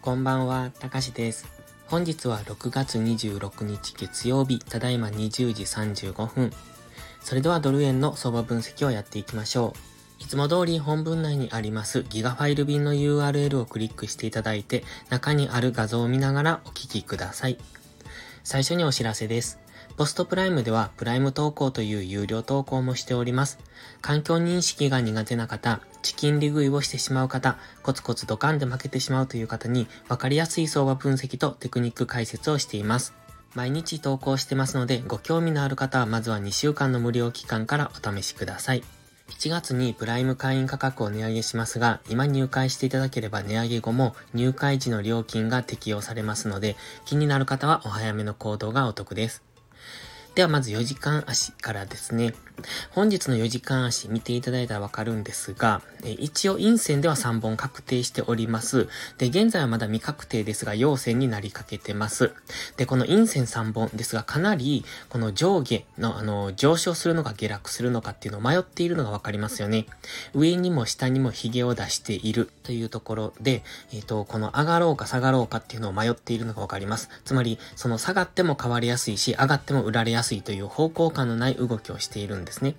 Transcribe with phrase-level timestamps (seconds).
[0.00, 1.48] こんばんは、たかしです。
[1.86, 6.52] 本日は6月26日月曜日、ただいま20時35分。
[7.20, 9.74] それではドル円の相場分析をやっていきましょ
[10.20, 10.22] う。
[10.22, 17.58] いつも通り本文内にありますギガファイル便の URL をクリックしていただいて、中にある画像を見ながらお聞きください。
[18.42, 19.63] 最初にお知らせです。
[19.96, 23.60] ポストプライムではプライム投稿という有料投稿もしております。
[24.00, 33.14] 環境認識が苦手な方、チキン利食いをしてしまう方、コツコツドカンで負けてしまうという方に分かりやすい相場分析とテクニック解説をしています。
[33.54, 38.82] 毎日投稿してますので、ご興味のある方はまずは2週間の無料期間からお試しください。
[39.28, 49.53] 7月にプライム会員価格を値上げしますが、今入会していただければ値上げ後も入会時の料金が適用されますので、気になる方はお早めの行動がお得です。
[50.34, 52.34] ではまず4時間足からですね。
[52.90, 58.88] 本日の4時間足見ていただいたらわかるんですが、一応陰線では3本確定しております。
[59.18, 62.32] で、現在はまだ未確定ですが、陽線になりかけてます。
[62.76, 69.86] で、この陰線3本ですが、かなりこの上下のあの上昇するのか下落するのかっていうのを迷っているのがわかりますよね。
[70.34, 77.08] 上にも下にも髭を出しているというところで、えっ、ー、と、この上がろうか下がろうかっていうのを迷っているのがわかります。
[77.24, 82.76] つまり、その下がっても変わりやすいし、上がっても売られやすいという方向感のない動きをしているんですですね。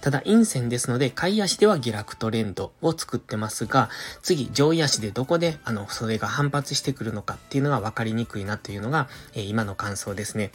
[0.00, 3.90] ただ、陰線ですので、買い足では下落トレンドを作ってますが、
[4.22, 10.52] 次、上位足でどこで、あの、それが反発してくるのかっていうのが分かりにくいなというのが、えー、今の感想ですね。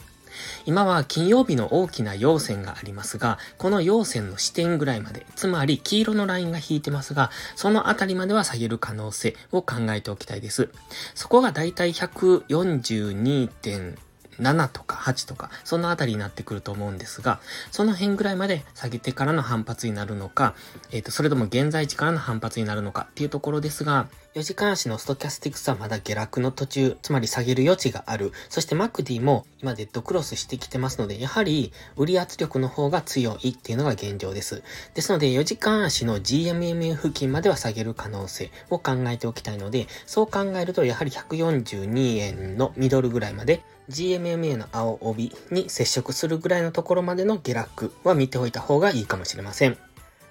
[0.64, 10.70] 今は金曜日の大きな陽線がありますが、この陽線の視点ぐらいまで、つまり黄色のラインが引いてますが、そのあたりまでは下げる可能性を考えておきたいです。
[11.14, 14.05] そこがだいたい142.5
[14.40, 20.54] 7とか8とか、そのあたりになってくると思うんですが、その辺ぐらいまで下げてからの反発になるのか、
[20.90, 28.32] えっ、ー、と、それとも現在地からの反発になるのかっていうところですが、4時間足のストキャスティクスはまだ下落の途中、つまり下げる余地がある。
[28.50, 34.62] そしてマクディも今デッドクロスしてきてますので、やはり売り圧力の方が強いっていうのが現状です。
[34.92, 49.78] ですので4時間足の GMMA 付近までは下げる可能性を考えておきたいので、そう考えるとやはり142円のミドルぐらいまで GMMA の青帯に接触するぐらいのところまでの下落は見ておいた方がいいかもしれません。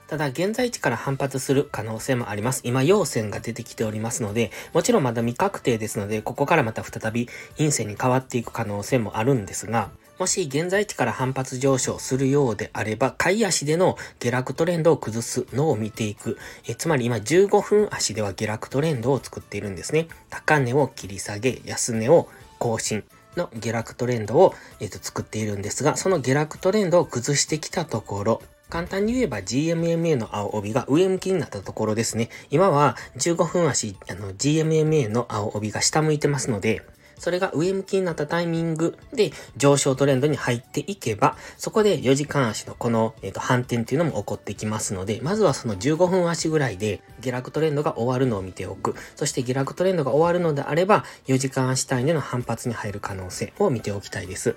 [0.07, 2.61] ただ、現在地から反発する可能性もあります。
[2.63, 7.27] 今、陽線が出てきておりますので、もちろんまだ未確定ですので、ここからまた再び
[7.57, 9.89] 陰線に変わっていく可能性もあるんですが、
[10.19, 16.37] もし現在地から反発上昇するようであれば、買い足での下落トレンドを崩すのを見ていく。
[16.67, 20.07] えつまり今15分足では下落トレンドを作っているんですね。
[20.29, 22.29] 高値を切り下げ、安値を
[22.59, 23.03] 更新。
[23.35, 32.29] の下落トレンドを、えーと作っているんですが、その下落トレンドを崩してきたところ、簡単に言えば GMMA の青帯が上向きになったところですね。
[32.49, 36.81] 今は15分足、あの GMMA の青帯が下向いてますので、
[37.17, 48.95] それが上向きになったタイミングで上昇トレンドに入っていけば、そこで4時間足のこの、えーと、反転っていうのも起こってきますので、まずはその15分足ぐらいで下落トレンドが終わるのを見ておく。
[49.15, 54.55] そして下落トレンドが終わるのであれば、4時間足単位での反発に入る可能性を見ておきたいです。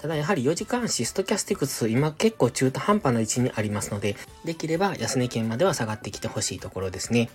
[0.00, 4.16] ただやはり4時間足ストキャスティクス今結構中途半端な位置にありますので、
[4.46, 7.28] できれば安値圏までは下がってきてほしいところですね。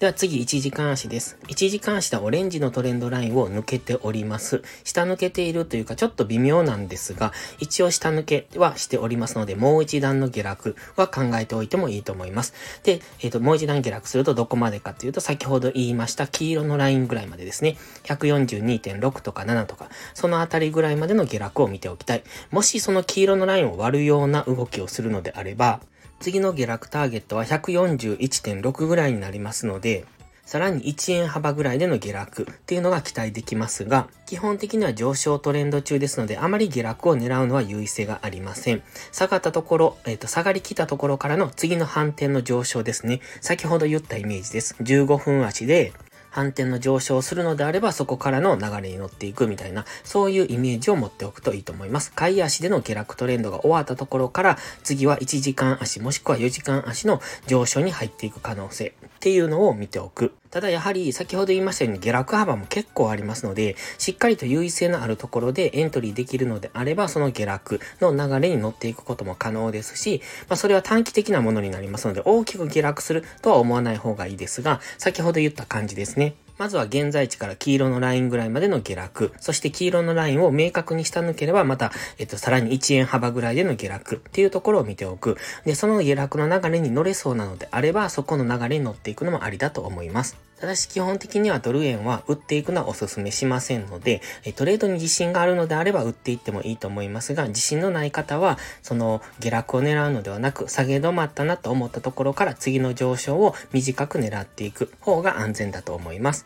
[0.00, 1.38] では次1時間足です。
[1.46, 4.62] 1時間足はオレンジのトレンドラインを抜けております。
[4.82, 12.54] 下抜けているというかちょっと微妙なんですが、一応下抜けはしておりますので、もう一段の下落は考えておいてもいいと思います。
[12.82, 17.76] で、えっ、ー、と、もう一段下落するとどこまでかというと、先ほど言いました黄色のラインぐらいまでですね。
[18.02, 22.24] 142.6とか7とか、そのあたりぐらいまでの下落を見ておきますきたい。
[22.50, 25.80] もしその黄色のラインを割るような動きをするのであれば、
[26.20, 30.04] 次の下落ターゲットは141.6ぐらいになりますので、
[30.50, 38.82] さらに1円幅ぐらいでの下落っていうのが期待できますが、基本的には上昇トレンド中ですので、あまり下落を狙うのは優位性がありません。
[39.12, 43.20] 下がったところ、えっ、ー、と、下がりきったところからの次の反転の上昇ですね。
[43.40, 44.74] 先ほど言ったイメージです。
[44.80, 45.92] 15分足で、
[46.30, 52.12] 反転の上昇をするのであれば、そこからの流れに乗っていくみたいな、そういうイメージを持っておくといいと思います。
[52.12, 60.32] 買い足での下落トレンドが終わったところから、次は1時間足もしくは4時間足の上昇に入っていく可能性っていうのを見ておく。
[60.48, 76.34] ただやはり先ほど言いましたように下落幅も結構ありますので、しっかりと優位性のあるところでエントリーできるのであれば、その下落の流れに乗っていくことも可能ですし、まあそれは短期的なものになりますので、大きく下落するとは思わない方がいいですが、先ほど言った感じですね。
[76.60, 85.38] まずは現在地から黄色のラインぐらいまでの下落、そして黄色のラインを明確に下抜ければ、また、えっと、さらに1円幅ぐらいでの下落っていうところを見ておく。
[85.64, 90.36] で、その下落の流れに乗れそうなのであれば、そこの流れに乗っていくのもありだと思います。
[90.60, 94.20] ただし基本的にはドル円は売っていくのはお勧めしませんので、
[94.56, 106.44] トレードに自信があるのであれば売っていってもいいと思いますが、自信のない方は、その下落を狙うのではなく、下げ止まったなと思ったところから次の上昇を短く狙っていく方が安全だと思います。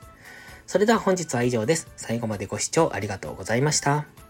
[0.66, 1.88] それでは本日は以上です。
[1.96, 4.23] 最後までご視聴ありがとうございました。